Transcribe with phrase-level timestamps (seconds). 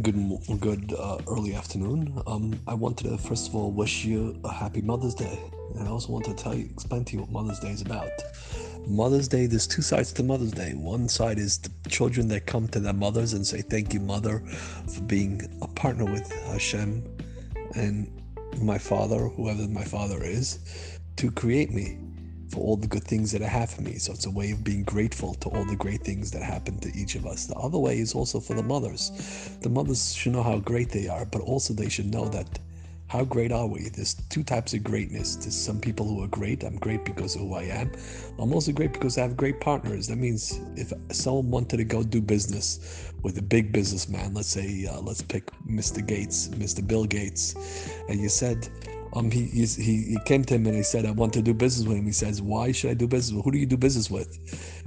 [0.00, 0.16] Good,
[0.58, 2.22] good uh, early afternoon.
[2.26, 5.38] Um, I wanted to first of all wish you a happy Mother's Day,
[5.74, 8.08] and I also want to tell you, explain to you what Mother's Day is about.
[8.86, 10.72] Mother's Day, there's two sides to Mother's Day.
[10.72, 14.38] One side is the children that come to their mothers and say, "Thank you, mother,
[14.88, 17.04] for being a partner with Hashem
[17.74, 18.10] and
[18.62, 20.58] my father, whoever my father is,
[21.16, 21.98] to create me."
[22.52, 23.96] For all the good things that have for me.
[23.98, 26.92] So it's a way of being grateful to all the great things that happen to
[26.94, 27.46] each of us.
[27.46, 29.10] The other way is also for the mothers.
[29.62, 32.58] The mothers should know how great they are, but also they should know that
[33.12, 33.90] how great are we?
[33.90, 35.36] There's two types of greatness.
[35.36, 36.64] There's some people who are great.
[36.64, 37.92] I'm great because of who I am.
[38.38, 40.06] I'm also great because I have great partners.
[40.06, 44.86] That means if someone wanted to go do business with a big businessman, let's say,
[44.86, 46.06] uh, let's pick Mr.
[46.06, 46.86] Gates, Mr.
[46.86, 47.54] Bill Gates,
[48.08, 48.66] and you said,
[49.14, 51.86] um, he, he he came to him and he said, "I want to do business
[51.86, 53.36] with him." He says, "Why should I do business?
[53.36, 53.44] With?
[53.44, 54.30] Who do you do business with?"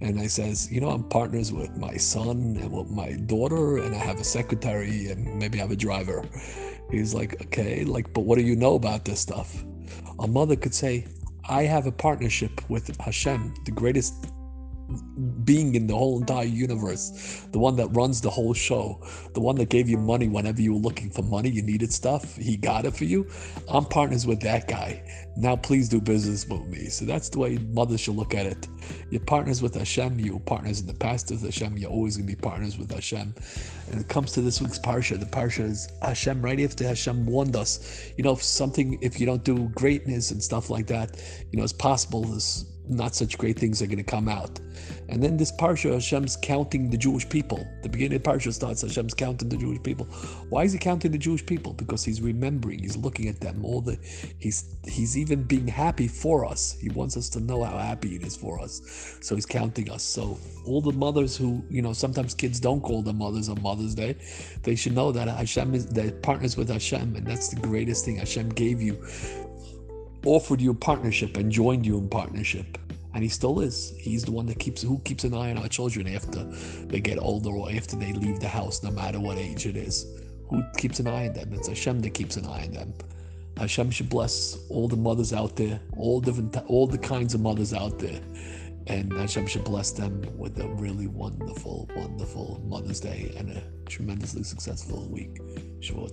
[0.00, 3.94] And I says, "You know, I'm partners with my son and with my daughter, and
[3.94, 6.24] I have a secretary and maybe I have a driver."
[6.90, 9.64] He's like, "Okay, like, but what do you know about this stuff?"
[10.18, 11.06] A mother could say,
[11.48, 14.32] "I have a partnership with Hashem, the greatest
[15.46, 19.00] being in the whole entire universe, the one that runs the whole show,
[19.32, 22.36] the one that gave you money whenever you were looking for money, you needed stuff,
[22.36, 23.26] he got it for you.
[23.68, 25.02] I'm partners with that guy.
[25.36, 26.88] Now please do business with me.
[26.88, 28.68] So that's the way mothers should look at it.
[29.10, 32.34] You're partners with Hashem, you partners in the past with Hashem, you're always gonna be
[32.34, 33.34] partners with Hashem.
[33.90, 35.18] And it comes to this week's parsha.
[35.18, 39.26] The parsha is Hashem, right after Hashem warned us, you know, if something if you
[39.26, 43.58] don't do greatness and stuff like that, you know, it's possible this not such great
[43.58, 44.60] things are going to come out.
[45.08, 47.66] And then this parsha, Hashem's counting the Jewish people.
[47.82, 50.06] The beginning of parsha starts Hashem's counting the Jewish people.
[50.48, 51.72] Why is he counting the Jewish people?
[51.72, 53.64] Because he's remembering, he's looking at them.
[53.64, 53.98] All the
[54.38, 56.76] he's he's even being happy for us.
[56.80, 59.18] He wants us to know how happy it is for us.
[59.20, 60.02] So he's counting us.
[60.02, 63.94] So all the mothers who you know sometimes kids don't call their mothers on Mother's
[63.94, 64.16] Day,
[64.62, 68.16] they should know that Hashem is they're partners with Hashem, and that's the greatest thing
[68.16, 69.02] Hashem gave you
[70.26, 72.78] offered you a partnership and joined you in partnership.
[73.14, 73.94] And he still is.
[73.98, 76.44] He's the one that keeps who keeps an eye on our children after
[76.86, 80.06] they get older or after they leave the house no matter what age it is.
[80.50, 81.52] Who keeps an eye on them?
[81.54, 82.94] It's Hashem that keeps an eye on them.
[83.56, 87.72] Hashem should bless all the mothers out there all different all the kinds of mothers
[87.72, 88.20] out there.
[88.88, 94.44] And Hashem should bless them with a really wonderful wonderful Mother's Day and a tremendously
[94.44, 95.40] successful week.
[95.80, 96.12] Shavuot